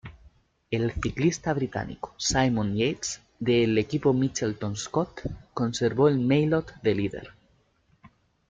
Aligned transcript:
El 0.71 0.91
ciclista 0.93 1.53
británico 1.53 2.15
Simon 2.17 2.75
Yates 2.75 3.21
del 3.37 3.77
equipo 3.77 4.13
Mitchelton-Scott 4.13 5.21
conservó 5.53 6.07
el 6.07 6.17
maillot 6.19 6.73
de 6.81 6.95
líder. 6.95 7.29